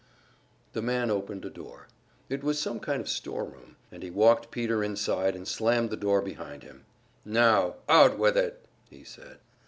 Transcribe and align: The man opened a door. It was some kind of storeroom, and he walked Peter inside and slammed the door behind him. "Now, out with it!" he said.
The 0.73 0.81
man 0.81 1.11
opened 1.11 1.45
a 1.45 1.49
door. 1.51 1.87
It 2.27 2.43
was 2.43 2.57
some 2.59 2.79
kind 2.79 3.01
of 3.01 3.07
storeroom, 3.07 3.75
and 3.91 4.01
he 4.01 4.09
walked 4.09 4.49
Peter 4.49 4.83
inside 4.83 5.35
and 5.35 5.47
slammed 5.47 5.91
the 5.91 5.95
door 5.95 6.23
behind 6.23 6.63
him. 6.63 6.85
"Now, 7.23 7.75
out 7.87 8.17
with 8.17 8.35
it!" 8.35 8.65
he 8.89 9.03
said. 9.03 9.37